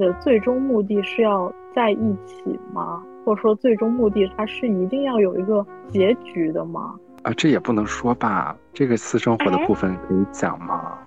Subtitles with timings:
[0.00, 3.02] 爱的最终目的是要在一起吗？
[3.26, 6.98] 或者说最终目的它是一定要有一个结局的吗？
[7.22, 8.56] 啊，这也不能说吧。
[8.72, 10.98] 这个私生活的部分可以讲吗？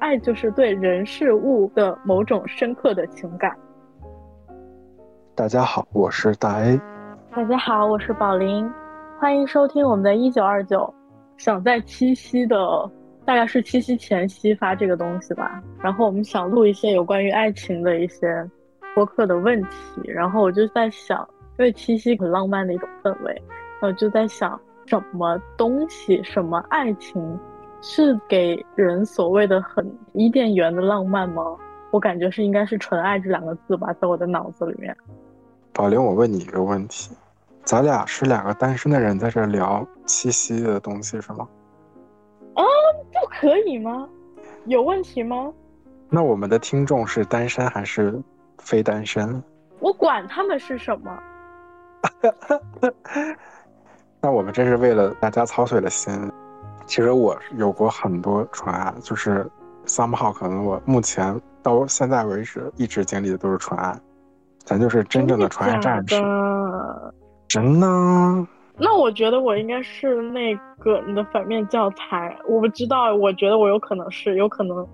[0.00, 3.56] 爱就是对人事物的某种深刻的情感。
[5.34, 6.78] 大家好，我是大 A。
[7.34, 8.70] 大家好，我是宝林。
[9.18, 10.92] 欢迎收听我们的一九二九。
[11.38, 12.56] 想在七夕的，
[13.24, 15.62] 大概是七夕前夕发这个东西吧。
[15.82, 18.48] 然后我们想录一些有关于爱情的一些
[18.94, 20.02] 播客的问题。
[20.04, 23.42] 然后我就在想，因为七夕很浪漫的一种氛围，
[23.80, 24.60] 我就在想。
[24.84, 27.38] 什么东西，什么爱情，
[27.80, 31.56] 是给人所谓的很伊甸园的浪漫吗？
[31.92, 34.94] 我感觉是应该是纯爱这两个字吧，在我的脑子里面。
[35.72, 37.14] 宝玲，我问你一个问题，
[37.62, 41.48] 咱俩是两个单身的人在这聊七夕的东西是吗？
[42.54, 42.62] 啊，
[43.12, 44.08] 不可以吗？
[44.66, 45.52] 有问题吗？
[46.08, 48.20] 那我们的听众是单身还是
[48.58, 49.42] 非单身？
[49.80, 51.18] 我管他们是什么。
[54.20, 56.30] 那我们真是为了大家操碎了心。
[56.86, 59.48] 其实我有过很多纯爱，就是
[59.86, 63.98] somehow 可能我目前到现在为止一直经历的都是纯爱，
[64.64, 66.16] 咱就是真正的纯爱战士。
[67.48, 67.86] 真的？
[68.84, 72.36] 那我觉得我应该是那个你的反面教材。
[72.48, 74.84] 我不知道，我觉得我有可能是，有可能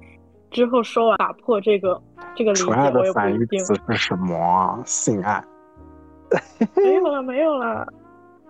[0.50, 1.98] 之后说完打破这个
[2.36, 3.58] 这个理解，我也不一定。
[3.64, 4.78] 词是什么？
[4.84, 5.42] 性爱？
[6.76, 7.90] 没有了，没有了。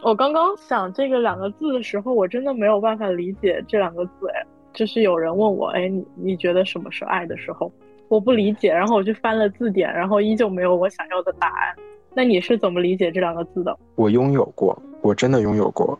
[0.02, 4.28] 我刚刚想这个两个字的时候，我真的没有办法理解这两个字。
[4.34, 7.70] 哎，就是有人问我，哎，你你觉得什么是爱的时候，
[8.08, 8.72] 我不理解。
[8.72, 11.76] 然后我就翻了字典，然后依旧没有我想要的答案。
[12.12, 13.78] 那你是怎么理解这两个字的？
[13.94, 15.98] 我拥有过，我真的拥有过。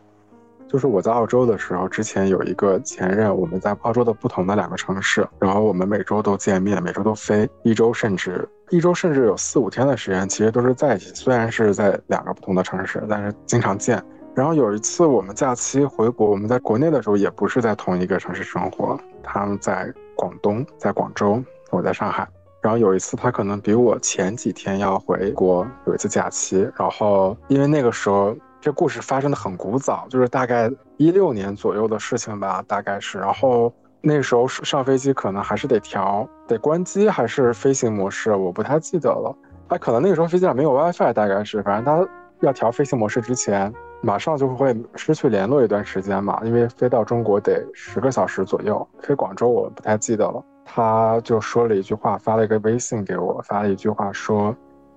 [0.67, 11.11] 就是我在澳洲的时候，之前有一个前任，我们在澳洲的不同的两个城市，然后我们每周都见面，每周都飞，一周甚至一周甚至有四五天的时间，其实都是在一起。
[11.15, 13.99] 虽然是在两个不同的城市，但是经常见。
[14.35, 22.27] 然后有一次我们假期回国，我们在国内的时候也不是在同一个城市生活，他们在广东，在广州，我在上海。
[22.61, 28.37] 然后有一次他可能比我前几天要回国，有一次假期，然后因为那个时候。
[28.61, 33.17] 这故事发生的很古早，就是大概一六年左右的事情吧，大概是。
[33.17, 39.33] 然后那时候上飞机可能还是得调，得关机还是飞行模式，我不太记得了。
[39.69, 41.61] 他，可能那个时候飞机上没有 WiFi，大概是。
[41.63, 42.09] 反正他
[42.41, 50.43] 要调飞行模式之前，马上就会失去联络一段时间嘛，因为飞到中国得十个小时左右，飞广州我不太记得了。
[50.65, 54.55] 他就说了一句话，发了一个微信给我，发了一句话说：“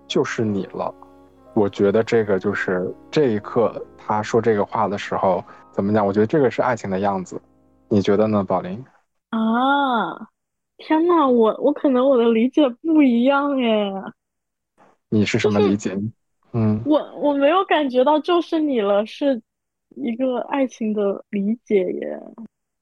[0.09, 0.93] 就是你了。”
[1.55, 6.07] 我觉得这个就是这一刻他说这个话的时候怎么讲？
[6.07, 7.41] 我觉得这个是爱情的样子，
[7.89, 8.83] 你觉得呢，宝林？
[9.31, 10.29] 啊，
[10.79, 13.93] 天呐，我我可能我的理解不一样耶。
[15.09, 15.97] 你是什么理解？
[16.53, 19.41] 嗯，我我没有感觉到就是你了，是
[19.97, 22.19] 一个爱情的理解耶。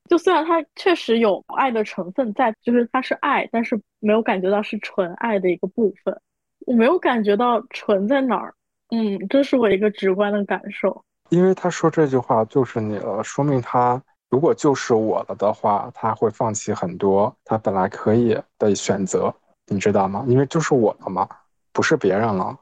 [0.08, 6.20] 就虽然它确实有爱的成分在，就是它是爱，但是没有感觉到是纯爱的一个部分。
[6.66, 8.54] 我没有感觉到纯在哪儿。
[8.90, 11.04] 嗯，这是我一个直观的感受。
[11.28, 19.32] 因为他说这句话就是你了，说明他如果就是我了的话，他会放弃很多他本来可以的选择，
[19.66, 20.24] 你知道吗？
[20.26, 21.28] 因为就是我了嘛，
[21.72, 22.58] 不是别人了。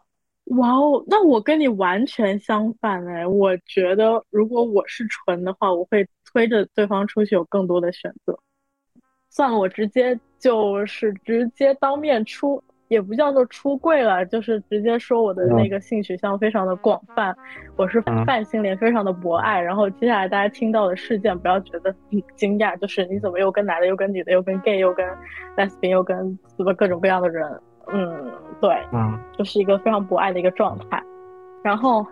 [0.56, 3.26] 哇哦，那我跟你完全相反哎！
[3.26, 8.38] 我觉得如果我是纯的话，我会推着对方出去有更多的选择。
[9.30, 12.62] 算了，我直接就是直接当面出。
[12.88, 17.36] 也不叫做出柜了，就是直接说我的那个性取向非常的广泛，
[17.76, 19.60] 我是泛性恋，非常的博爱。
[19.60, 25.06] 然后接下来大家听到的事件，不要觉得很惊讶，就是你怎么又跟男的，又跟女的，又跟 gay，又跟
[25.56, 26.16] lesbian，又跟
[26.56, 27.46] 什么各种各样的人，
[27.92, 31.02] 嗯，对，嗯，就是一个非常博爱的一个状态。
[31.62, 32.06] 然后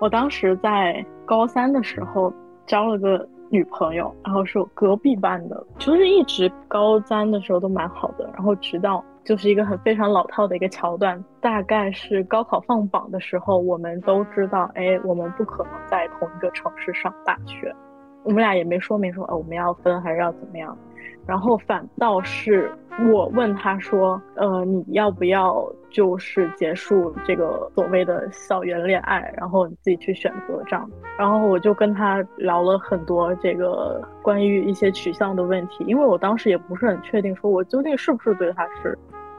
[0.00, 2.34] 我当时在高三的时候
[2.66, 9.04] 交了个女朋友，然后是我隔壁班的，就是一直高三的时候都蛮好的，然后直到。
[9.26, 17.74] 就是一个很非常老套的一个桥段，大概是高考放榜的时候，我们都知道，哎，我们不可能在同一个城市上大学，
[18.22, 20.78] 我们俩也没说明说，哦，我们要分还是要怎么样。
[21.26, 22.70] 然后反倒是
[23.12, 30.88] 我问他说：“呃，你要不要就是结束这个所谓的校园恋爱，然后你自己去选择这样？”
[31.18, 38.96] 然后我就跟他聊了很多这个关于一些取向的问题，因为我当时也不是很确定，说我究竟是不是对他是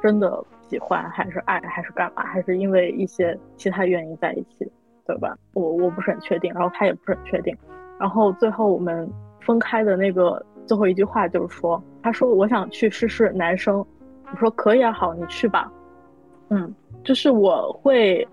[0.07, 4.71] 真的喜欢，还是爱，还是干嘛，还是因为一些其他原因在一起，
[5.05, 5.35] 对吧？
[5.53, 7.53] 我我不是很确定，然后他也不是很确定，
[7.99, 9.05] 然后最后我们
[9.41, 10.41] 分开的那个。
[10.65, 15.69] 最后一句话就是说，他说我想去试试男生，我说可以啊，好，你去吧。
[16.49, 18.25] 嗯，就是我会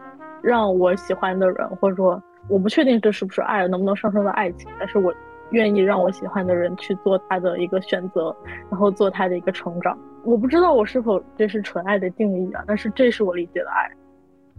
[0.42, 5.12] 让我喜欢的人，或者说我不确定这是不是爱，能不能上升到爱情，但是我
[5.54, 8.36] 愿意让我喜欢的人去做他的一个选择，
[8.70, 9.96] 然后做他的一个成长。
[10.24, 13.90] 我不知道我是否这是纯爱的定义啊，但是这是我理解的爱。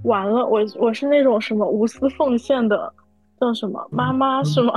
[0.04, 2.92] 完了，我我是那种什么无私奉献的，
[3.40, 4.74] 叫什么妈妈是吗？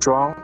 [0.00, 0.34] 装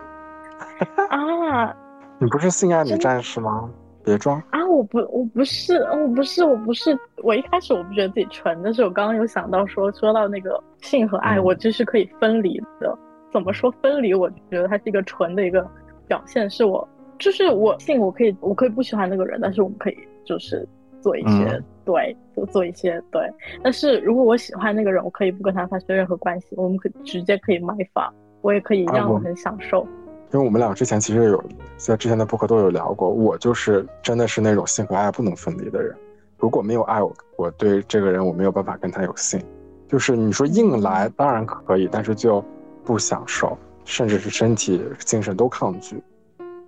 [1.10, 1.74] 啊！
[2.18, 3.68] 你不是性爱女战士吗？
[4.04, 4.66] 别装啊！
[4.68, 6.96] 我不，我不是，我不是，我不是。
[7.22, 12.98] 我一开始我不觉得自己纯，但是我刚刚有想到说，说到那个性和爱，我就是可以分离的。
[13.34, 14.14] 怎么说分离？
[14.14, 15.68] 我觉得它是一个纯的一个
[16.06, 16.88] 表现，是我，
[17.18, 20.64] 就是我性，我可以，我可以不喜欢那个人，但是我们可以就是
[21.00, 23.28] 做一些对，做做一些对。
[23.60, 29.84] 但是如果我喜欢那个人，我可以不跟他发生任何关系，我们可直接可以买房，我也可以让我很享受。
[30.32, 31.44] 因为我们俩之前其实有
[31.76, 35.92] 在之前的播客都有聊过，我就是真的是那种性和爱不能分离的人。
[36.38, 39.40] 如果没有爱，我我对这个人我没有办法跟他有性。
[39.86, 42.44] 就是你说硬来当然可以，但是就
[42.84, 46.02] 不享受，甚至是身体精神都抗拒。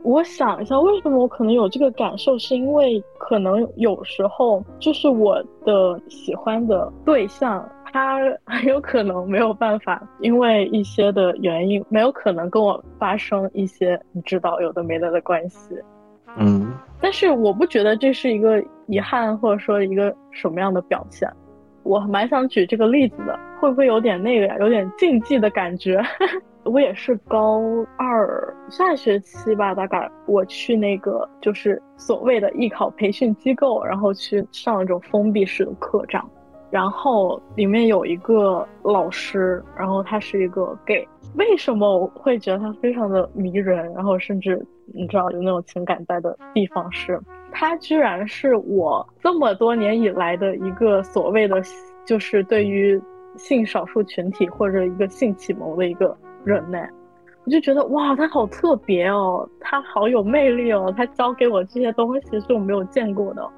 [0.02, 7.68] 我想一下，为什么我可能有这个感受，是因为可能有时候就是我的喜欢的对象。
[7.92, 15.74] 他很有可能没有办法，因为一些的原因，没有可能跟我发生一些你知道有的没的的关系。
[16.36, 21.26] 嗯，但是我不觉得这是一个遗憾，或者说一个什么样的表现。
[21.86, 24.56] 我蛮想举这个例子的，会不会有点那个呀？
[24.58, 26.02] 有点禁忌的感觉。
[26.64, 27.62] 我也是高
[27.96, 36.28] 二下学期吧，大概我去那个就是所谓的艺考培训机构，然后去上一种封闭式的课这样。
[36.68, 41.06] 然后里面有一个老师，然后他是一个 gay。
[41.36, 43.92] 为什么我会觉得他非常的迷人？
[43.94, 44.60] 然后甚至
[44.94, 47.20] 你知道有那种情感在的地方是，
[47.52, 51.60] 他居然是我这么多年以来的一个所谓的，
[52.04, 53.00] 就是对于
[53.36, 56.78] 性少数群体或者一个性启蒙的一个人呢。
[57.44, 63.48] 我就觉得哇，他好特别哦，他好有魅力哦，他教给我这些东西是我没有见过的。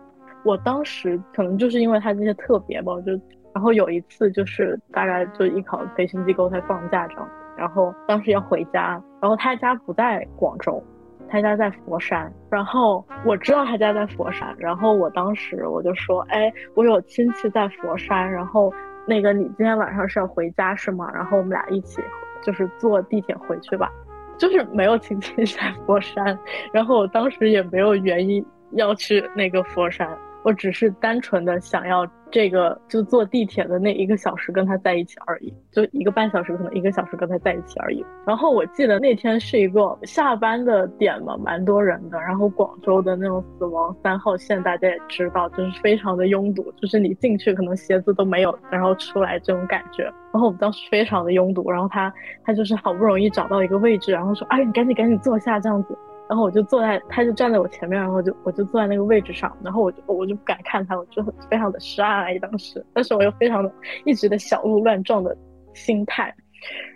[0.44, 3.12] 我当时可能就是因为他这些特别吧，我就
[3.54, 10.82] 然后有一次就是大概就艺考培训机构在放假这样，然后当时要回家，然后他家不在广州，
[11.30, 18.72] 他家在佛山，然后我知道他家在佛山，然后我当时我就说，哎，我有亲戚在佛山，然后
[19.06, 21.10] 那个你今天晚上是要回家是吗？
[21.14, 22.00] 然后我们俩一起
[22.42, 23.90] 就是坐地铁回去吧，
[24.38, 26.38] 就是没有亲戚在佛山，
[26.72, 30.08] 然后我当时也没有原因要去那个佛山。
[30.48, 38.02] 我只是单纯的想要这个，就坐地铁的那一个小时跟他在一起而已，就一个半小时，可能一个小时跟他在一起而已。
[38.26, 42.18] 然后我记得那天是一个下班的点嘛，蛮多人的。
[42.18, 50.04] 然后广州的那种死亡三号线大家也知道，就是非常的拥堵，就是你进去可能鞋子都没有，然后出来这种感觉。
[50.32, 52.10] 然后我们当时非常的拥堵，然后他
[52.42, 55.98] 他就是好不容易找到一个位置，然后说，哎，你赶紧赶紧坐下这样子。
[56.28, 63.72] 然后我就坐在，他就站在我前面，然后就我就坐在那个位置上，然后我就我就不敢看他，我就非常的爱当时，但是我又非常的
[64.05, 65.34] 一直的小鹿乱撞的
[65.72, 66.34] 心态，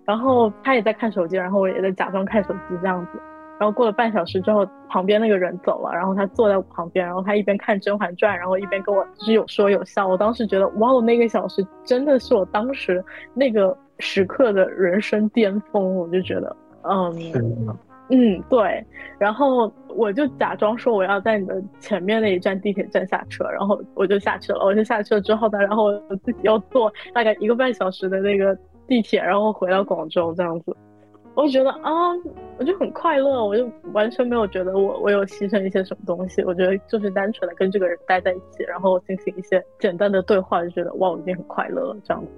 [0.04, 3.18] 然后他也在看手机，然后我也在假装看手机这样子，
[3.58, 13.02] 然后过了半小时之后，旁边那个人走了，然后他坐在我旁边，然后他一边看《甄嬛传》，然后一边跟我就是有说有笑，我当时觉得哇，那个小时真的是我当时
[13.32, 17.14] 那个时刻的人生巅峰，我就觉得嗯。
[18.08, 18.84] 嗯，对，
[19.18, 24.64] 然后我就假装说我要在你的前面那一站地铁站下车，然后我就下去了。
[24.64, 28.56] 我就下去了之后呢，然后我自己要坐大概一个半小时的那个
[28.86, 30.76] 地铁，然后回到广州这样子。
[31.34, 31.90] 我觉得啊，
[32.58, 36.42] 我就很快乐，我就完全没有觉得我我有牺牲一些什么东西。
[36.44, 42.28] 我觉得就是单纯的跟这个人待在一起，然后进行一些简单的对话，就觉得哇，我已经很快乐了这样子。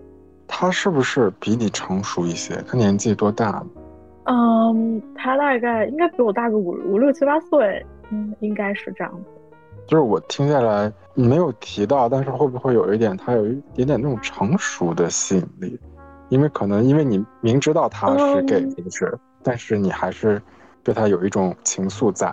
[0.46, 2.54] 他是不是比你成熟一些？
[2.68, 3.64] 他年纪多大？
[4.24, 9.30] 嗯，他大概应该比我大个五五六七八岁，嗯，应该是这样子。
[9.86, 15.78] 就是我听下来，没有提到，但是会不会有一点，他有一点点那种成熟的吸引力？
[16.30, 18.66] 因为可能因为你明知道他是 gay？
[19.42, 20.40] 但是你还是
[20.82, 22.32] 对他有一种情愫在。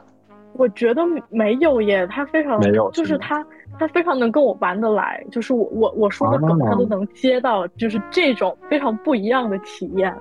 [0.54, 3.46] 我觉得没有耶，他非常没有，就是他
[3.78, 10.16] 他非常能跟我玩得来，就是我我我说的梗他都能接到，就是这种非常不一样的体验。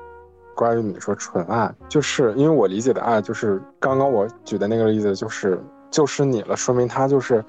[0.60, 5.58] 关于你说纯爱，就是因为我理解的爱，就是刚刚我举的那个例子，就是
[5.90, 7.42] 就是你了，说明他就是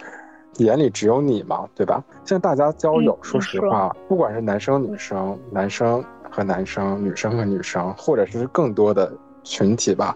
[0.60, 2.02] 眼里只有你嘛，对吧？
[2.24, 6.02] 现在大家交友，说实话，不管是男生女生、男生
[6.32, 9.12] 和男生、女生和女生，或者是更多的
[9.44, 10.16] 群体吧，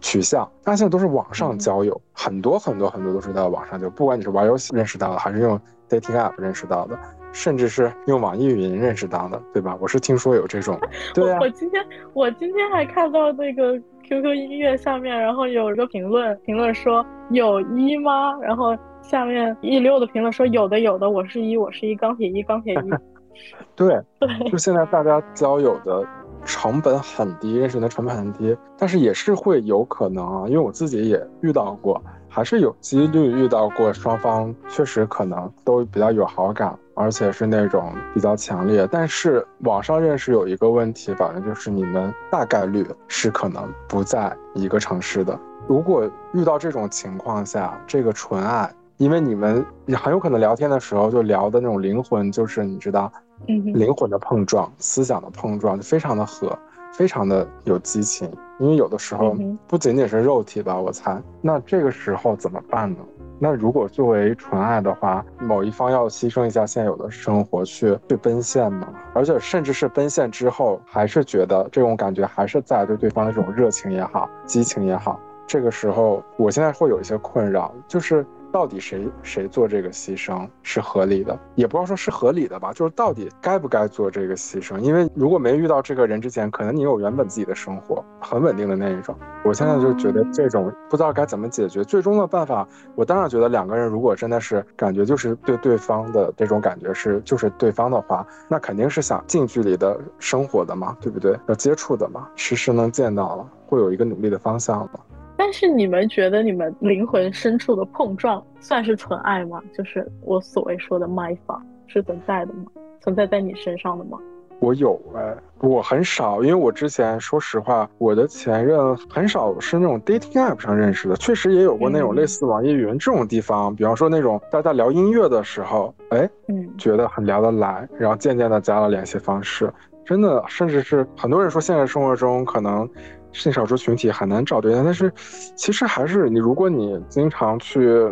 [0.00, 5.56] 取向，那现在都是网上交友，很多很多很多都是在网上就，不管你是玩游戏认识到的，还是用
[5.88, 6.98] dating app 认识到的，
[7.34, 9.76] 甚至是用网易云认识到的，对吧？
[9.80, 10.78] 我是听说有这种。
[11.12, 11.38] 对啊。
[11.40, 18.38] 我今天我今天还看到那个 QQ 音乐下面，然后有一个评论，评论说有一吗？
[18.40, 22.90] 然后下面一溜的评论说有的有的，我是一，我是一钢铁一，钢铁一。
[23.74, 24.00] 对，
[24.50, 26.06] 就现在大家交友的。
[26.46, 31.98] 成本很低，认识人的成本很低，但是也是会有可能啊，因为我自己也遇到过，
[32.34, 38.88] 还是有几率遇到过双方确实可能都比较有好感，而且是那种比较强烈。
[38.90, 45.38] 但是网上认识有一个问题，反正就是你们大概率是可能不在一个城市的。
[45.68, 53.12] 如果遇到这种情况下，这个纯爱，因为你们也很有可能聊天的时候就聊的那种灵魂，就是你知道。
[53.46, 56.56] 灵魂的碰撞，思想的碰撞就非常的合，
[56.96, 58.30] 非常的有激情。
[58.60, 59.36] 因为有的时候
[59.66, 61.20] 不仅仅是肉体吧，我猜。
[61.40, 62.98] 那这个时候怎么办呢？
[63.40, 68.88] 那如果作为纯爱的话，某一方要牺牲一下现有的生活去去奔现吗？
[69.12, 75.18] 而且甚至是奔现之后，还是觉得这种感觉还是在对对方的这种热情也好，激情也好。
[75.48, 78.24] 这个时候，我现在会有一些困扰，就是。
[78.54, 81.36] 到底谁谁做这个牺牲是合理的？
[81.56, 84.78] 也不要说是合理的吧，就是到底该不该做这个牺牲？
[84.78, 89.12] 因为如果没遇到这个人之前，可能你有原本自己的生活很稳定的那一种。
[89.44, 91.82] 我现在就觉得这种不知道该怎么解决。
[91.82, 101.36] 最终的办法，我当然觉得两个人如果真的是感觉就是对对方的这种感觉是就是对方的话，那肯定是想近距离的生活的嘛，对不对？
[101.48, 105.00] 要接触的嘛，时时能见到了，会有一个努力的方向嘛。
[105.36, 109.60] 但是你们觉得你们灵魂深处的碰撞算是纯爱吗？
[109.76, 112.66] 就是我所谓说的 my 法是存在的吗？
[113.00, 114.16] 存在在你身上的吗？
[114.60, 129.70] 我有哎，我很少，因为我之前说实话，我的前任很少是那种 dating app 上认识的，确实也有过那种类似网易云这种地方，比方说那种大家聊音乐的时候，哎，嗯，觉得很聊得来，然后渐渐的加了联系方式，
[130.04, 132.88] 真的，甚至是很多人说现实生活中可能。
[133.34, 135.12] 性少数群体很难找对象，但是
[135.54, 138.10] 其实还是你，如果你经常去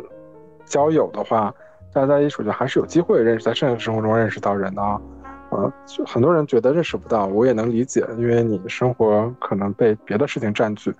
[0.66, 1.54] 交友的话，
[1.94, 5.00] 大家在一起，我觉得还是有机会认识，在现实生活中认识到人的啊。
[5.50, 5.72] 呃，
[6.06, 10.92] 很多人觉得认识不到，我也能理解，因为你生活可能被别的事情占据。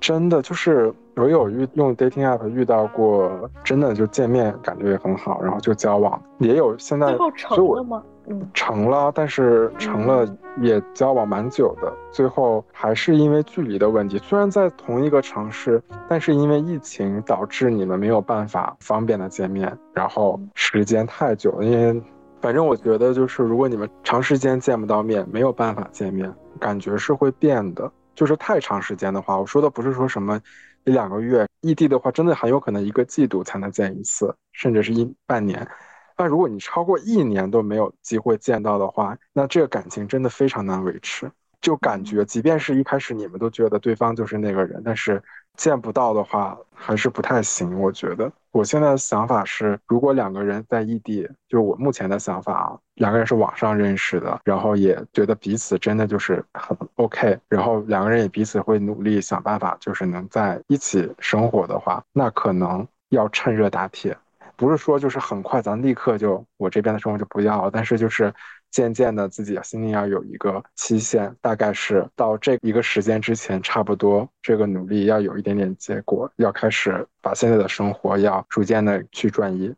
[0.00, 8.02] 真的就是我有遇用 dating app 遇到过，真的就见面感觉也很好，然后就交往，也有现在最后成了吗？
[8.26, 10.26] 嗯，成了，但是成了
[10.60, 22.02] 也交往蛮久的，最后还是因为距离的问题，虽然在同一个城市，但是因为疫情导致你们没有办法方便的见面，然后时间太久了，因为
[22.40, 27.90] 反正我觉得就是如果你们长时间见不到面，没有办法见面，感觉是会变的。
[28.14, 30.38] 就是太长时间的话，我说的不是说什么
[30.84, 35.66] 一两个月，异地的话，真的很有可能一个季度才能见一次，甚至是一半年。
[36.16, 41.30] 但如果你超过一年都没有机会见到的话，那这个感情真的非常难维持。
[41.60, 45.22] 就感觉，即便是一开始你们都觉得对方就是那个人，但是
[45.56, 47.80] 见不到的话，还是不太行。
[47.80, 64.18] 我觉得，我现在的想法是，如果两个人在异地，就是我目前的想法啊，两个人是网上认识的，然后也觉得彼此真的就是很 OK，然后两个人也彼此会努力想办法，就是能在一起生活的话，那可能要趁热打铁，
[64.62, 68.32] 不是说就是很快咱立刻就我这边的生活就不要了，但是就是。
[68.72, 79.74] 渐渐的，自己心里要有一个期限，大概是到这一个时间之前，差不多这个努力要有一点点结果，要开始把现在的生活要逐渐的去转移。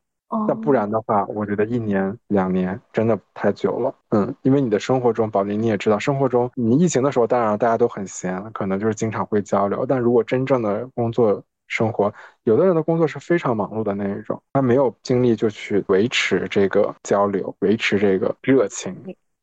[0.46, 3.92] 那不然的话，我觉得一年两年真的太久了。
[4.10, 9.84] 嗯，因为你的生活中，宝林你也知道，生活中你疫情的时候，当然大家都很闲，可能就是经常会交流。
[9.84, 12.12] 但如果真正的工作，生活，
[12.44, 18.94] 有的人的工作是非常忙碌的那一种，他没有精力就去维持这个交流，维持这个热情。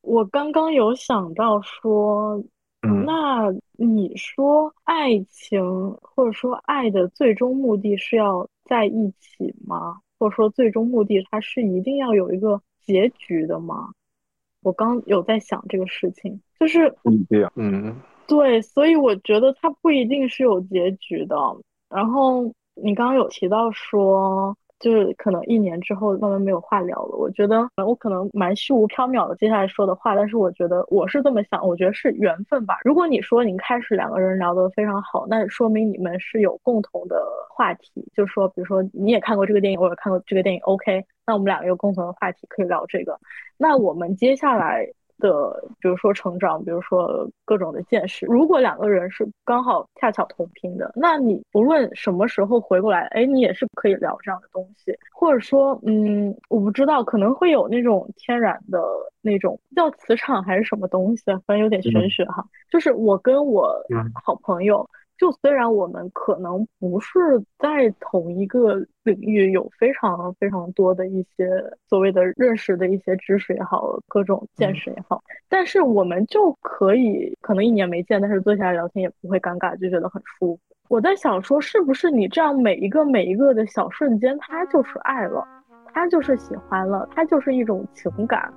[0.02, 2.42] 我刚刚有想到说，
[2.82, 5.62] 嗯，那你说爱情
[6.02, 10.00] 或者说爱的最终目的是要在一起吗？
[10.18, 13.90] 或者说最终目的它是一定要有一个结局的吗？
[14.64, 17.96] 我刚有在想这个事情，就是不一定，嗯，
[18.28, 21.36] 对，所以我觉得它不一定是有结局的。
[21.94, 22.44] 然后
[22.76, 27.18] 你刚刚有提到说，就是可能一年之后慢慢没有话聊了。
[27.18, 32.78] 我觉得我可能蛮虚无缥缈的接下来说的话，但是我觉得我是这么想，我觉得是缘分吧。
[32.84, 43.20] 如果你说你开始两个人聊得非常好，那说明你们是有共同的话题，就说，比如说你也看过这个电影，我也看过这个电影，OK，那我们两个有共同的话题可以聊这个。
[43.58, 44.88] 那我们接下来
[45.22, 48.26] 的，比如说成长，比如说各种的见识。
[48.26, 54.94] 如果两个人是刚好恰巧同频的，那你不论什么时候回过来，哎，你也是可以聊这样的东西。
[55.14, 58.82] 或者说，嗯，我不知道，可能会有那种天然的
[59.22, 62.44] 那种叫磁场还是什么东西，反正有点玄学哈。
[62.70, 63.74] 就是我跟我
[64.26, 64.90] 好朋友。
[65.22, 67.20] 就虽然我们可能不是
[67.60, 71.48] 在同一个领域有非常非常多的一些
[71.88, 80.60] 所谓的认识的一些知识也好，各种见识也好，但是我们就可以可能一年没见，但是坐下来聊天也不会尴尬，就觉得很舒服。
[80.90, 85.48] 我在想说，是不是你这样每一个每一个的小瞬间，它就是爱了，
[85.94, 88.52] 它就是喜欢了，它就是一种情感，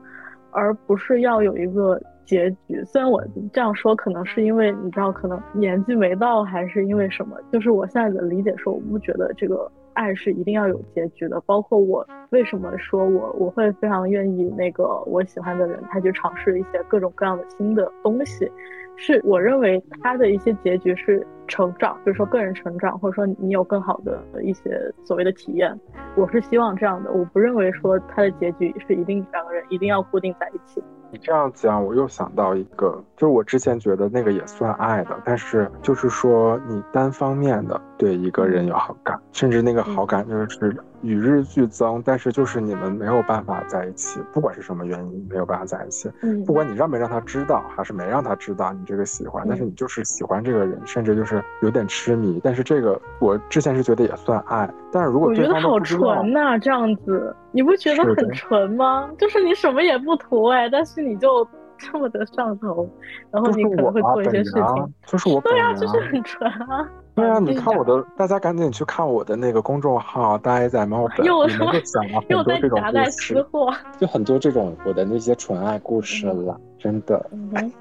[0.50, 2.00] 而不是要有一个。
[2.24, 7.36] 结局，虽然我这样说，可能是因为你知道，可能年纪没到，还是因为什么？
[7.52, 11.40] 就是我现在的理解是，我不觉得这个爱是一定要有结局的。
[11.46, 18.50] 包括我为什么说我我会非常愿意那个我喜欢的人，他去尝试一些各种各样的新的东西，
[18.96, 24.70] 是我认为他的一些结局是成长，比如说个人成长，或者说你有更好的一些
[25.04, 25.78] 所谓的体验。
[26.16, 30.82] 我是希望这样的，我不认为说他的结局是一定两个人一定要固定在一起。
[31.14, 46.10] 你这样讲，我又想到一个，就是我之前觉得那个也算爱的，但是就是说你单方面的对一个人有好感，甚至那个好感就是与日俱增，但是就是你们没有办法在一起，不管是什么原因没有办法在一起，
[46.46, 57.34] 不管你让没让他知道，还是没让他知道你这个喜欢，但是你就是喜欢这个人，甚至就是有点痴迷，但是这个我之前是觉得也算爱，但是如果我觉得好纯呐，这样子。
[57.56, 59.08] 你不觉得很纯吗？
[59.16, 61.46] 就是你什么也不图哎，但是你就
[61.78, 62.88] 这么的上头，
[63.30, 64.94] 然后你可能会做一些事情。
[65.06, 66.88] 就是我对啊，就是很纯啊。
[67.14, 71.64] 对啊，你看我的，大家赶紧去看我的那个公众号“大爱在猫本”， 又讲
[72.10, 73.46] 了很多这种故事，
[73.98, 77.24] 就很多这种我的那些纯爱故事了，真的。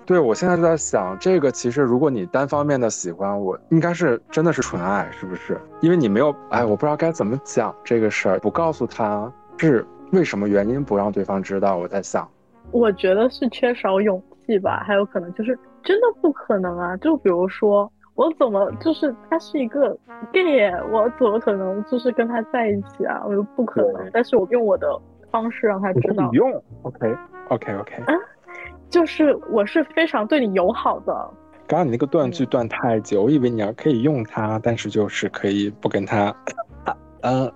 [0.05, 5.59] 对，我现在就在想，这个其实如果你单方面的喜欢我，应该是真的是纯爱，是不是？
[5.81, 9.31] 因为你没有，哎，我不知道该怎么讲这个事儿，不告诉他。
[9.57, 11.77] 是为什么原因不让对方知道？
[11.77, 12.27] 我在想，
[12.71, 16.97] 我觉得是缺少勇气吧，还有可能就是真的不可能啊！
[16.97, 19.97] 就比如说，我怎么就是他是一个
[20.31, 23.23] gay，我怎么可能就是跟他在一起啊？
[23.25, 24.09] 我又不可能。
[24.13, 24.87] 但是我用我的
[25.31, 26.29] 方式让他知道。
[26.31, 28.03] 你用，OK，OK，OK。
[28.03, 28.13] 啊，
[28.89, 31.13] 就是我是非常对你友好的。
[31.65, 36.35] 刚刚你那个断句断太久，我以为你要可以用它，但是就是可以不跟他，
[37.21, 37.51] 嗯。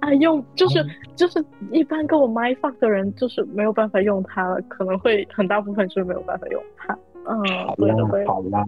[0.00, 0.82] 啊，用就是
[1.14, 6.96] 就是一般跟我 my fuck 的人，就是没有办法用它了，可能会很大部分就是没有办法用它。
[7.26, 7.36] 嗯，
[7.66, 8.26] 好的。
[8.26, 8.64] 好啦，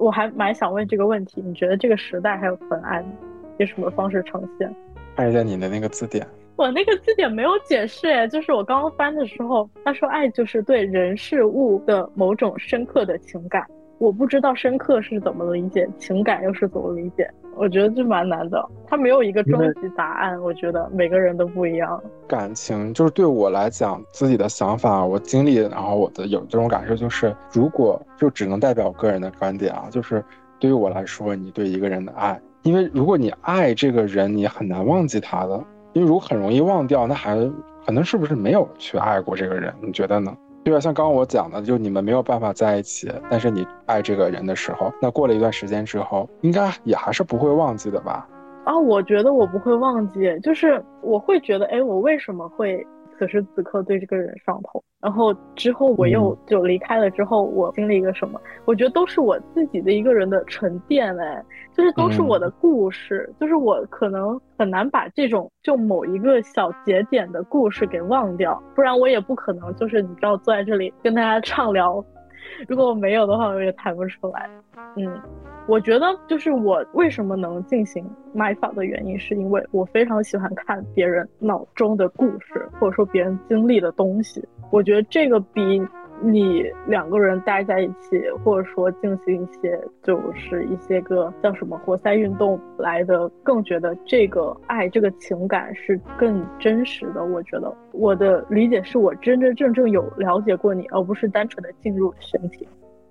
[0.00, 3.12] 我还蛮想问这个问题，你觉得这个时代还有纯爱吗？
[3.58, 4.74] 以什么方式呈现？
[5.14, 6.26] 看一下你的那个字典。
[6.56, 13.66] 我那个字典没有解释哎，就是我刚刚翻的时候，他说爱就是对人事物的某种深刻的情感。
[14.00, 17.30] 我不知道深刻是怎么理解，情感又是怎么理解？
[17.54, 20.40] 我觉得这蛮难的，它没有一个终极答案。
[20.42, 22.02] 我觉得每个人都不一样。
[22.26, 30.24] 感情就是对我来讲，自己的想法，我经历，然后我的有这种感受，就是如果就只能代表我个人的观点啊，就是
[30.58, 37.36] 对于我来说，你对一个人的爱，因为如果你爱这个人，你很难忘记他的，因为如果很容易忘掉，那还
[37.84, 39.74] 可能是不是没有去爱过这个人？
[39.82, 40.34] 你觉得呢？
[40.62, 48.28] 对啊，像刚刚我讲的，就你们没有办法在一起，但是你爱这个人的时候，那过了一段时间之后，应该也还是不会忘记的吧？
[48.64, 52.86] 啊，我觉得我不会忘记，就是我会觉得，哎，我为什么会？
[53.18, 57.10] 此时此刻对这个人上头，然后之后我又就离开了。
[57.10, 58.40] 之后我经历一个什么？
[58.64, 61.44] 我觉得都是我自己的一个人的沉淀，哎，
[61.76, 72.04] 就是都是我的故事，就是我可能很难把这种就某一个小节点的故事给忘掉，不然我也不可能就是你知道坐在这里跟大家畅聊。
[72.68, 74.50] 如果我没有的话，我也谈不出来。
[74.96, 75.20] 嗯。
[75.66, 84.42] 我觉得就是我为什么能进行买房的原因，是因为我非常喜欢看别人脑中的故事，或者说别人经历的东西。
[84.72, 85.80] 我觉得这个比
[86.22, 97.24] 你两个人待在一起，或者说进行一些就是一些个叫什么活塞运动来的，更觉得这个爱这个情感是更真实的。
[97.24, 102.66] 我觉得我的理解是我真真正正有了解过你，而不是单纯的进入身体。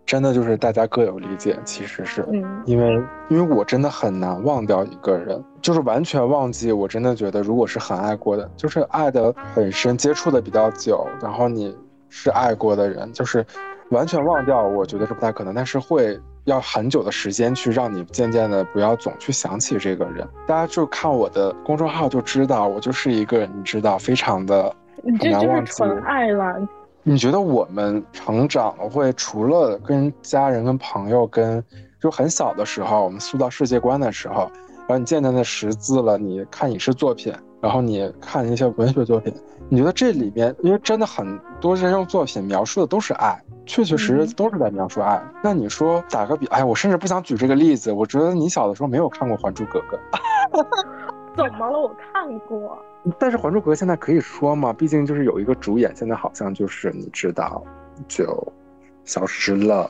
[0.06, 6.72] 真的就是大家各有理解，其实是嗯因为，因为我真的很难忘掉一个人，就是完全忘记。
[6.72, 11.78] 我真的觉得，如果是很爱过的，就是爱的很深，接触的比较久，然后你
[12.10, 13.46] 是爱过的人，就是
[13.92, 15.54] 完全忘掉，我觉得是不太可能。
[15.54, 20.28] 但是会要很久的时间去让你渐渐的不要总去想起这个人。
[20.48, 26.56] 大家就看我的公众号就知道，我就是一个你知道非常的你这就是纯爱了。
[27.04, 31.64] 你觉得我们成长会除了跟家人、跟朋友、跟
[32.00, 39.34] 就很小的时候，我们塑造世界观的时候，然后你渐渐的识字了，你看影视作品，然后你看一些文学作品，
[39.68, 45.22] 你觉得这里面，因为真的很多这种作品描述的都是爱，确确实实都是在描述爱。
[45.44, 50.00] 那你说打个比，哎，我甚至不想举这个例子，我觉得你小的时候没有看过《还珠格格》。
[51.36, 51.80] 怎么了？
[51.80, 52.78] 我看过。
[53.18, 54.74] 但是《还珠格格》现在可以说吗？
[54.74, 57.64] 毕竟就是有一个主演，现在好像就是你知道，
[58.08, 58.26] 就
[59.04, 59.90] 消失了。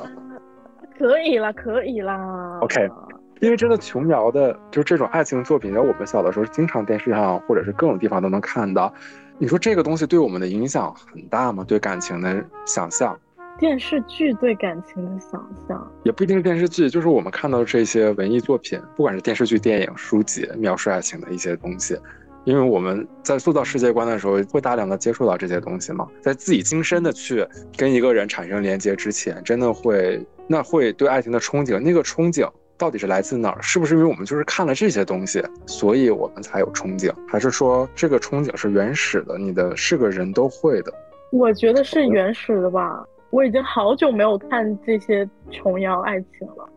[0.98, 2.60] 可以了，可以啦。
[2.62, 2.90] OK，
[3.40, 8.94] 因为真的琼瑶的，就是这种爱情作品，然后我们小的时候经常电视上或者是各种地方都能看到。
[9.38, 11.64] 你说这个东西对我们的影响很大吗？
[11.66, 13.18] 对感情的想象？
[13.58, 15.32] 电视剧对感情的想
[15.68, 21.98] 象也不一定是电视剧，就是我们看到这些文艺作品，不管是电视剧、电影、书籍，描述爱情的一些东西。
[22.46, 27.46] 因为我们在塑造世界观的时候，会大量的接触到这些东西嘛，在自己亲身的去
[27.78, 32.50] 跟一个人产生连接之前，真的会那会对爱情的憧憬，那个憧憬
[32.80, 33.62] 到底是来自哪儿？
[33.62, 37.14] 是不是因为我们就是看了这些东西，所以我们才有憧憬？
[37.28, 39.38] 还是说这个憧憬是原始的？
[39.38, 40.94] 你的是个人都会的？
[41.32, 43.06] 我觉得是原始的吧。
[43.32, 46.68] 我已经好久没有看这些琼瑶爱情了，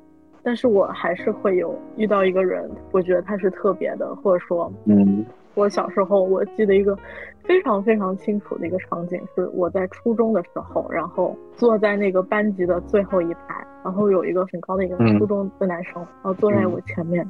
[0.42, 6.98] 但是我还是会有遇到一个人，我觉得他是特别的，或者说，嗯，我小时候我记得一个
[7.44, 17.28] 非常非常清楚的一个场景，是我在初中的时候，然后坐在那个班级的最后一排，然后有一个很高的一个初中的男生，然后坐在我前面。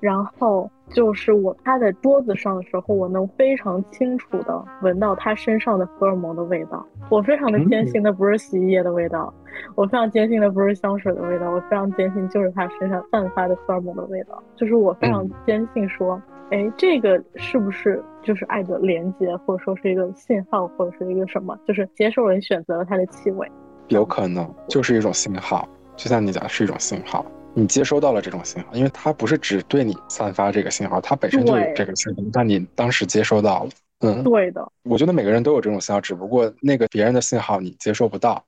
[0.00, 6.84] 然后就是我趴在桌子上的时候，我能非常清楚的闻到他身上的荷尔蒙的味道。
[7.10, 9.32] 我非常的坚信那不是洗衣液的味道，
[9.76, 14.42] 我非常坚信那不是香水的味道，我非常坚信就是他身上散发的荷尔蒙的味道。
[14.56, 21.58] 就是我非常坚信说，哎，这个是不是就是爱的连接，或者说是一个信号，或者是一个什么？
[21.66, 23.50] 就是接受人选择了他的气味，
[23.88, 27.24] 有可能就是一种信号，就像你讲是一种信号。
[27.56, 32.22] 你接收到了这种信号，因为它不是只对你散发这个信号，它本身就有这个信号。
[32.32, 34.66] 但你当时接收到了，嗯，对的。
[34.82, 38.44] 我觉得每个人都有这种信号，只不过那个别人的信号你接收不到。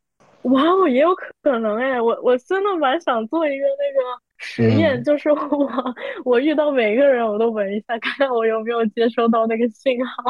[0.50, 10.22] 哇哦，也有可能哎，我我真的蛮想做一个那个实验，就是我我遇到每一个人我都闻一下，看看我有没有接收到那个信号，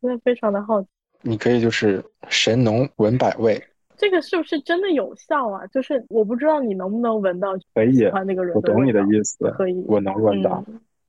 [0.00, 0.88] 真的非常的好奇。
[1.22, 3.62] 你可以就是神农闻百味。
[3.96, 5.66] 这个是不是真的有效啊？
[5.68, 8.54] 就是我不知道你能不能闻到可以那个人。
[8.54, 10.62] 我懂你的意思，可以，我能闻到，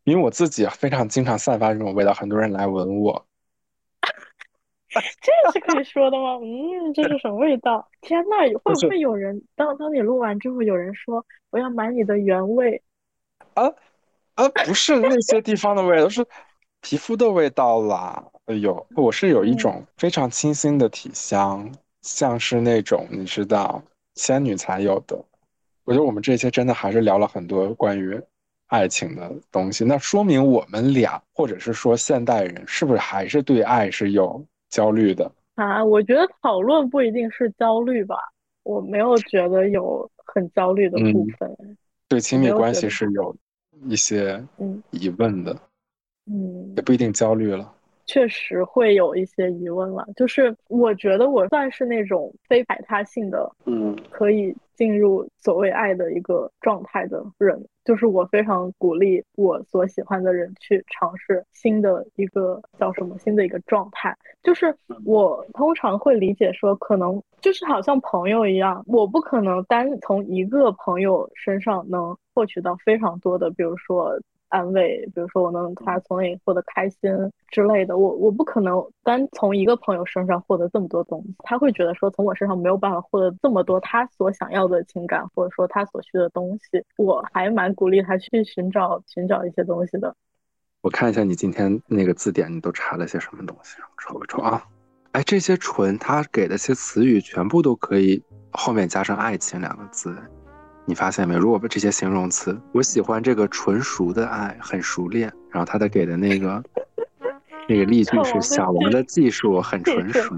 [0.06, 3.25] 因为我自己非常经常散发这种味道，很多人来闻我。
[5.21, 6.39] 这是可以说的吗？
[6.41, 7.88] 嗯，这是什么味道？
[8.01, 12.81] 天呐，会不会有人当当你录完之后，有人说我要买你的原味？
[13.53, 13.65] 啊
[14.36, 16.25] 啊，不是那些地方的味道，是
[16.81, 18.23] 皮肤的味道啦。
[18.45, 21.71] 哎呦，我是有一种非常清新的体香。
[22.01, 23.81] 像是那种你知道
[24.13, 25.19] 仙女才有的，
[25.86, 28.21] 我觉得我们这些真的还是聊了很多关于
[28.67, 29.84] 爱情的东西。
[29.84, 35.83] 那说明我们俩，或者是说现代人，是不是还是对爱是有焦虑的啊？
[35.83, 38.17] 我觉得讨论不一定是焦虑吧，
[38.63, 41.77] 我没有觉得有很焦虑的部分。
[42.09, 43.33] 对亲密关系是有
[43.85, 44.43] 一些
[44.91, 45.57] 疑问的，
[46.29, 47.73] 嗯，也不一定焦虑了。
[48.05, 74.19] 确实会有一些疑问了，就是我觉得我算是那种非排他性的，嗯，可以进入所谓爱的一个状态的人，就是我非常鼓励我所喜欢的人去尝试新的一个叫什么新的一个状态，就是我通常会理解说，可能就是好像朋友一样，我不可能单从一个朋友身上能获取到非常多的，比如说。
[74.49, 77.12] 安慰，比如说我能他从那里获得开心
[77.49, 90.15] 之类的，我我不可能单从一个朋友身上获得这么多东西，他会觉得说从我身上没有办法获得这么多他所想要的情感，或者说他所需的东西，我还蛮鼓励他去寻找寻找一些东西的。
[90.81, 93.77] 我看一下你今天那个字典，你都查了些什么东西？
[93.97, 94.63] 瞅一瞅啊，
[95.13, 100.15] 哎，这些纯他给的些词语全部都可以后面加上爱情两个字。
[100.87, 101.35] 你发现没？
[101.35, 105.31] 如果这些形容词，我喜欢这个纯熟的爱，很熟练。
[105.49, 106.63] 然后他的给的那个
[107.67, 110.35] 那个例句是小王的技术很纯熟。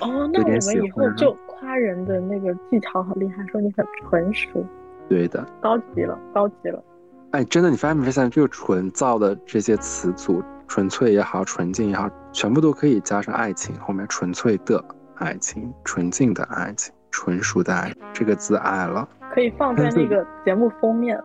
[0.00, 4.64] 哦，那我们以后就夸人的那个技巧很厉害，说你很纯熟。
[5.08, 6.82] 对的，高级了，高级了。
[7.32, 14.82] 哎，真的，你发现没发现这个纯造的这些词组，纯粹也好，纯净也好，全部都可以加上爱情后面，纯粹的
[15.16, 16.94] 爱情，纯净的爱情。
[17.14, 21.18] 纯熟的爱这个字爱了，可以放在那个节目封面。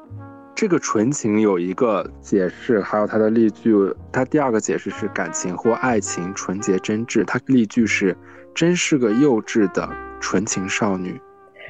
[0.56, 3.93] 这个纯情有一个解释，还有它的例句。
[4.12, 7.24] 它第二个解释是感情或爱情纯洁真挚。
[7.26, 8.17] 它例句是
[8.56, 9.88] 真是个幼稚的
[10.20, 11.22] 纯情少女。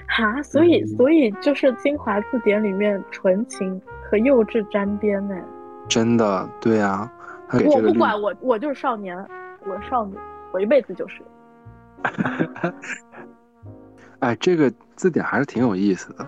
[0.08, 5.36] 哈，所以所以就是精华字典里面纯情和幼稚沾边呢。
[5.89, 7.12] 真的，对啊。
[7.52, 9.17] 我不管，我我就是少年，
[9.65, 10.15] 我少女，
[10.54, 11.21] 我一辈子就是。
[14.19, 16.27] 哎，这个字典还是挺有意思的。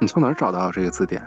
[0.00, 1.22] 你从哪儿找到这个字典？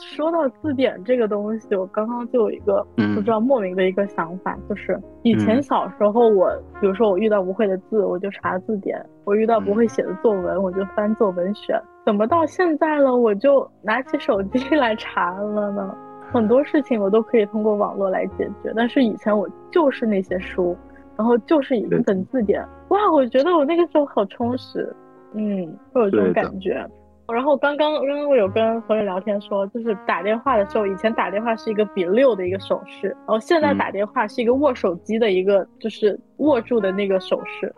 [0.00, 6.48] 说到字典这个东西，我刚刚就有一个不知道莫名的一个想法，就是以前小时候我，
[6.80, 11.80] 比如说我遇到不会的字，我就查字典；我遇到不会写的作文，我就翻作文选。
[12.06, 15.94] 怎么到现在了，我就拿起手机来查了呢？
[16.32, 20.76] 很多事情我都可以通过网络来解决，但是以前我就是那些书，
[21.16, 22.64] 然后就是一本字典。
[22.90, 24.94] 哇，我觉得我那个时候好充实，
[25.34, 26.86] 嗯，会有这种感觉。
[27.32, 37.70] 然后刚刚刚刚我有跟朋友聊天说，就是打电话的时候，以前打电话是一个比六的一个手势，然后现在打电话是一个握手机的一个，就是握住的那个手势。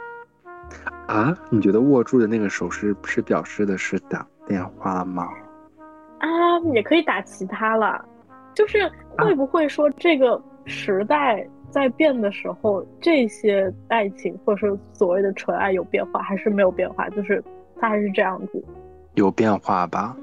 [1.09, 1.37] 啊？
[1.51, 5.27] 你觉得握住的那个手势是表示的是打电话吗？
[6.19, 6.29] 啊，
[6.73, 8.05] 也可以打其他了。
[8.55, 17.09] 就是会不会说这个时代在变的时候，这些爱情或者说所谓的纯爱有变化，还是没有变化？
[17.11, 17.43] 就是
[17.79, 18.65] 它还是这样子。
[19.15, 20.17] 有变化吧，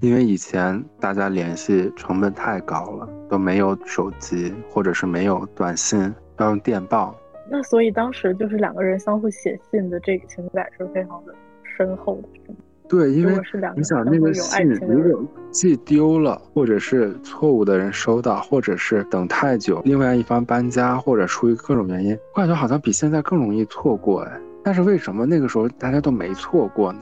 [0.00, 7.14] 因为以前大家联系成本太高了，都没有手机，或者是没有短信，要用电报。
[7.50, 11.34] 那所以当时就是两个人相互写信的这个情感是非常的
[11.76, 12.54] 深厚的？
[12.88, 13.34] 对，因为
[13.76, 24.40] 你想那个信如果寄丢了，或者是错误的人收到，或者是等太久，另外一方搬家，或者出于各种原因，我感觉好像比现在更容易错过哎。
[24.62, 27.00] 但是为什么那个时候大家都没错过呢？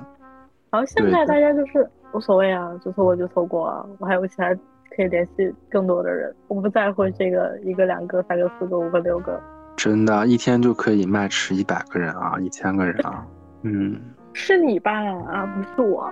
[0.71, 4.55] 然后现在大家就是无所谓啊，就错过就错过啊，我还有其他
[4.95, 9.41] 可以联系更多的人，我不在乎这个一个两个三个四个五个六个，
[9.77, 13.27] 真的，一天就可以 match 一百个人啊，一千个人啊，
[13.63, 14.01] 嗯，
[14.35, 14.93] 是你吧
[15.31, 16.11] 啊，不是我，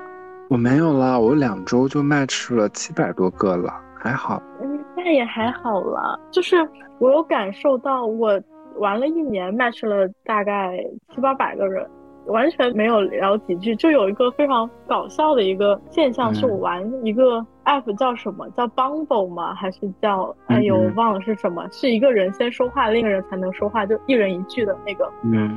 [0.48, 6.56] 我没有啦，我两周就 match 了七百多个了，还好，嗯，那也还好啦，就是
[6.98, 8.40] 我有感受到，我
[8.76, 10.78] 玩了一年 match 了大概
[11.14, 11.88] 七八百个人。
[12.26, 19.54] 完全没有聊几句，就有一个非常搞笑的一个现象，是我玩一个 app 叫什么叫 Bumble 吗？
[19.54, 21.66] 还是叫哎呦忘了是什么？
[21.70, 25.11] 是一个人先说话，另一个人才能说话，就一人一句的那个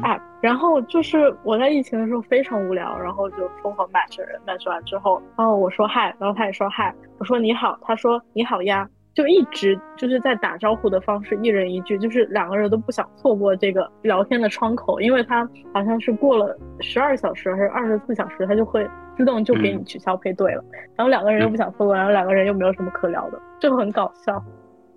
[0.04, 0.20] app。
[0.42, 8.88] 然后就是我在疫情的时候非常无聊，然后就疯狂 match 人，match 完之后，然后我说嗨，然后他也说嗨，我说你好，他说你好呀。
[9.14, 20.64] 就一直就是在打招呼的方式，一人一句，就是两个人都不想错过这个聊天的窗口，因为他好像是过了十二小时还是二十四小时，他就会自动就给你取消配对了。
[20.96, 24.44] 然后两个人又不想错过，然后两个人又没有什么可聊的，就很搞笑。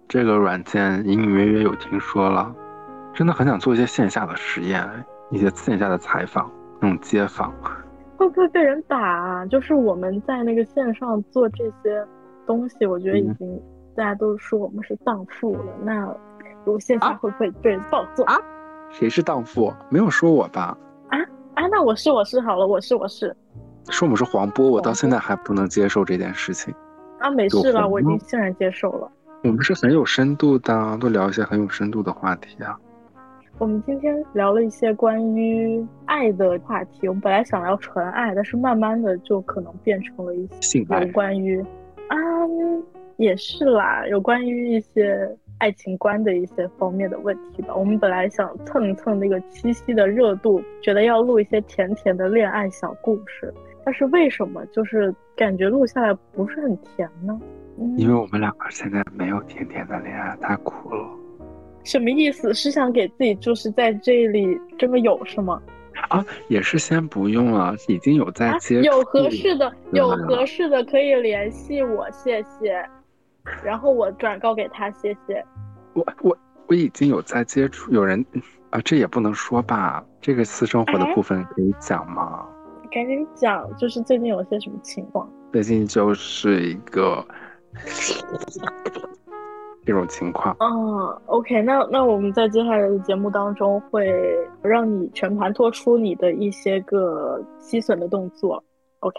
[0.09, 2.51] 这个软件隐隐约约有听说了，
[3.13, 4.83] 真的很想做一些线下的实验，
[5.31, 6.51] 一些线下的采访，
[6.81, 7.53] 那种街访，
[8.17, 9.45] 会不会被人打？
[9.45, 12.03] 就是我们在那个线上做这些
[12.47, 13.63] 东西，我觉得已经。
[13.97, 16.07] 大家都说我们是荡妇了，那
[16.65, 18.37] 如果线下会不会被人暴揍啊？
[18.91, 19.73] 谁是荡妇？
[19.89, 20.77] 没有说我吧？
[21.09, 21.19] 啊
[21.55, 23.35] 啊，那我是我是好了，我是我是。
[23.89, 26.75] 说我们是黄波，我到现在还不能接受这件事情。
[27.19, 29.11] 啊，没事了，我已经欣然接受了。
[29.45, 32.77] 我们是很有深度的，都聊一些很有深度的话题啊。
[33.59, 41.61] 我们今天聊了一些关于爱的话题，我们本来想聊纯爱，但是慢慢的就可能变成了一些有关于
[42.09, 42.17] 啊。
[43.17, 47.75] 也是啦，有关于一些爱情观的一些方面的问题吧。
[47.75, 53.53] 我们本来想蹭一蹭那个七夕的热度，觉得要录一些甜甜的恋爱小故事，
[53.85, 57.41] 但是为什么就是感觉录下来不是很甜呢？
[57.97, 61.09] 因为我们两个现在没有甜甜的恋爱，太苦了。
[61.85, 62.53] 什么意思？
[62.53, 65.63] 是想给自己就是在这里这么有是吗？
[66.09, 72.85] 啊，也是先不用了，已经有在接有合适的，有合适的可以联系我，谢谢。
[73.65, 75.45] 然后我转告给他，谢谢。
[75.95, 76.37] 我我
[76.69, 78.25] 我已经有在接触，有人
[78.71, 80.05] 啊，这也不能说吧？
[80.21, 82.47] 这个私生活的部分可以讲吗？
[82.91, 85.31] 赶紧讲，就是最近有些什么情况？
[85.53, 87.25] 最近就是一个
[89.85, 90.57] 这种情况。
[90.61, 94.13] 嗯，OK，那那我们在接下来的节目当中会
[94.63, 98.63] 让你全盘托出你的一些个吸损的动作。
[99.01, 99.19] OK，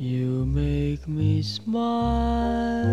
[0.00, 2.86] You make me smile.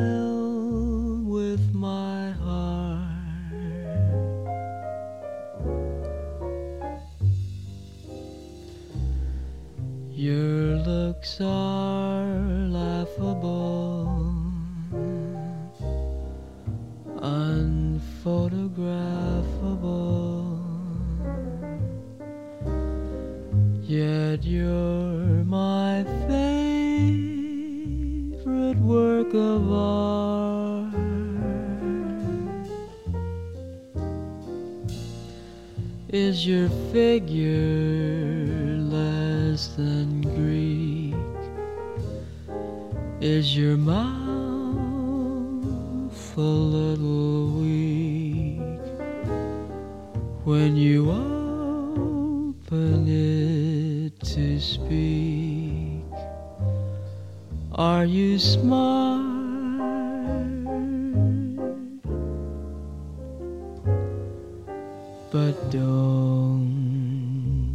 [65.35, 66.61] But don't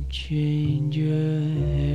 [0.08, 1.89] change your hair